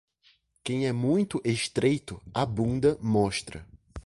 Quem 0.63 0.87
é 0.87 0.91
muito 0.91 1.39
estreito, 1.45 2.19
a 2.33 2.43
bunda 2.43 2.97
mostra. 2.99 3.67